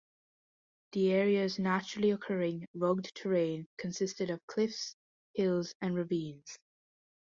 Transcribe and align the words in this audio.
The 0.93 1.11
area's 1.11 1.59
naturally-occurring, 1.59 2.65
rugged 2.73 3.11
terrain 3.13 3.67
consisted 3.77 4.31
of 4.31 4.43
cliffs, 4.47 4.95
hills 5.35 5.75
and 5.79 5.93
ravines. 5.93 6.57